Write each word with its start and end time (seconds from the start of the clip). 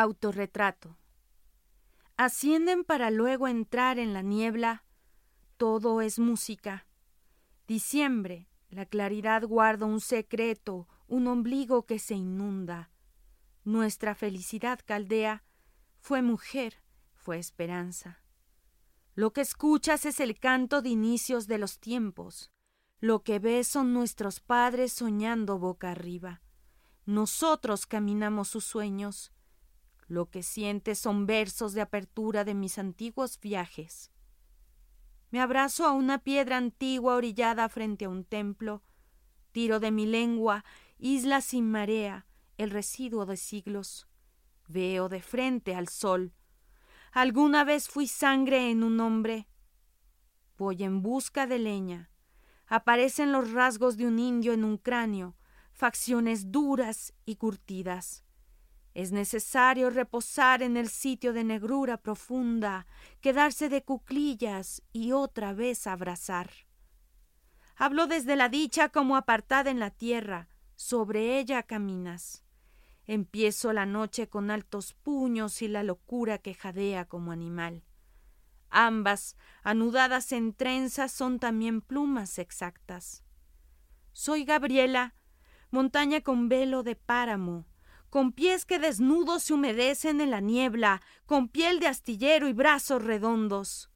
Autorretrato. 0.00 0.96
Ascienden 2.16 2.84
para 2.84 3.10
luego 3.10 3.48
entrar 3.48 3.98
en 3.98 4.12
la 4.12 4.22
niebla. 4.22 4.84
Todo 5.56 6.02
es 6.02 6.20
música. 6.20 6.86
Diciembre. 7.66 8.48
La 8.68 8.86
claridad 8.86 9.42
guarda 9.42 9.86
un 9.86 10.00
secreto, 10.00 10.86
un 11.08 11.26
ombligo 11.26 11.84
que 11.84 11.98
se 11.98 12.14
inunda. 12.14 12.92
Nuestra 13.64 14.14
felicidad 14.14 14.78
caldea 14.84 15.42
fue 15.98 16.22
mujer, 16.22 16.80
fue 17.16 17.40
esperanza. 17.40 18.22
Lo 19.16 19.32
que 19.32 19.40
escuchas 19.40 20.06
es 20.06 20.20
el 20.20 20.38
canto 20.38 20.80
de 20.80 20.90
inicios 20.90 21.48
de 21.48 21.58
los 21.58 21.80
tiempos. 21.80 22.52
Lo 23.00 23.24
que 23.24 23.40
ves 23.40 23.66
son 23.66 23.94
nuestros 23.94 24.38
padres 24.38 24.92
soñando 24.92 25.58
boca 25.58 25.90
arriba. 25.90 26.40
Nosotros 27.04 27.86
caminamos 27.86 28.46
sus 28.46 28.64
sueños. 28.64 29.32
Lo 30.08 30.30
que 30.30 30.42
sientes 30.42 30.98
son 30.98 31.26
versos 31.26 31.74
de 31.74 31.82
apertura 31.82 32.44
de 32.44 32.54
mis 32.54 32.78
antiguos 32.78 33.38
viajes. 33.38 34.10
Me 35.30 35.40
abrazo 35.40 35.84
a 35.84 35.92
una 35.92 36.18
piedra 36.24 36.56
antigua 36.56 37.14
orillada 37.14 37.68
frente 37.68 38.06
a 38.06 38.08
un 38.08 38.24
templo. 38.24 38.82
Tiro 39.52 39.80
de 39.80 39.90
mi 39.90 40.06
lengua, 40.06 40.64
isla 40.98 41.42
sin 41.42 41.70
marea, 41.70 42.26
el 42.56 42.70
residuo 42.70 43.26
de 43.26 43.36
siglos. 43.36 44.08
Veo 44.66 45.10
de 45.10 45.20
frente 45.20 45.74
al 45.74 45.88
sol. 45.88 46.32
Alguna 47.12 47.64
vez 47.64 47.88
fui 47.88 48.06
sangre 48.06 48.70
en 48.70 48.82
un 48.82 49.00
hombre. 49.00 49.46
Voy 50.56 50.82
en 50.82 51.02
busca 51.02 51.46
de 51.46 51.58
leña. 51.58 52.10
Aparecen 52.66 53.30
los 53.30 53.52
rasgos 53.52 53.98
de 53.98 54.06
un 54.06 54.18
indio 54.18 54.54
en 54.54 54.64
un 54.64 54.78
cráneo, 54.78 55.36
facciones 55.72 56.50
duras 56.50 57.12
y 57.24 57.36
curtidas. 57.36 58.24
Es 58.98 59.12
necesario 59.12 59.90
reposar 59.90 60.60
en 60.60 60.76
el 60.76 60.88
sitio 60.88 61.32
de 61.32 61.44
negrura 61.44 61.98
profunda, 61.98 62.88
quedarse 63.20 63.68
de 63.68 63.84
cuclillas 63.84 64.82
y 64.92 65.12
otra 65.12 65.52
vez 65.52 65.86
abrazar. 65.86 66.50
Hablo 67.76 68.08
desde 68.08 68.34
la 68.34 68.48
dicha 68.48 68.88
como 68.88 69.14
apartada 69.14 69.70
en 69.70 69.78
la 69.78 69.92
tierra, 69.92 70.48
sobre 70.74 71.38
ella 71.38 71.62
caminas. 71.62 72.42
Empiezo 73.06 73.72
la 73.72 73.86
noche 73.86 74.28
con 74.28 74.50
altos 74.50 74.94
puños 74.94 75.62
y 75.62 75.68
la 75.68 75.84
locura 75.84 76.38
que 76.38 76.54
jadea 76.54 77.04
como 77.04 77.30
animal. 77.30 77.84
Ambas, 78.68 79.36
anudadas 79.62 80.32
en 80.32 80.52
trenzas, 80.54 81.12
son 81.12 81.38
también 81.38 81.82
plumas 81.82 82.36
exactas. 82.40 83.22
Soy 84.12 84.44
Gabriela, 84.44 85.14
montaña 85.70 86.20
con 86.20 86.48
velo 86.48 86.82
de 86.82 86.96
páramo, 86.96 87.64
con 88.10 88.32
pies 88.32 88.64
que 88.64 88.78
desnudos 88.78 89.44
se 89.44 89.54
humedecen 89.54 90.20
en 90.20 90.30
la 90.30 90.40
niebla, 90.40 91.02
con 91.26 91.48
piel 91.48 91.80
de 91.80 91.88
astillero 91.88 92.48
y 92.48 92.52
brazos 92.52 93.02
redondos. 93.02 93.90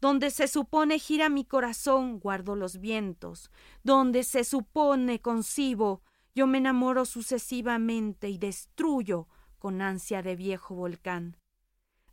Donde 0.00 0.30
se 0.30 0.48
supone 0.48 0.98
gira 0.98 1.28
mi 1.28 1.44
corazón, 1.44 2.20
guardo 2.20 2.56
los 2.56 2.80
vientos. 2.80 3.50
Donde 3.82 4.24
se 4.24 4.44
supone 4.44 5.20
concibo, 5.20 6.02
yo 6.34 6.46
me 6.46 6.58
enamoro 6.58 7.04
sucesivamente 7.04 8.30
y 8.30 8.38
destruyo 8.38 9.28
con 9.58 9.82
ansia 9.82 10.22
de 10.22 10.36
viejo 10.36 10.74
volcán. 10.74 11.36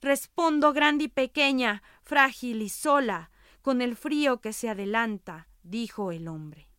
Respondo 0.01 0.73
grande 0.73 1.05
y 1.05 1.07
pequeña, 1.07 1.81
frágil 2.03 2.61
y 2.61 2.69
sola, 2.69 3.31
con 3.61 3.81
el 3.81 3.95
frío 3.95 4.41
que 4.41 4.53
se 4.53 4.69
adelanta, 4.69 5.47
dijo 5.63 6.11
el 6.11 6.27
hombre. 6.27 6.69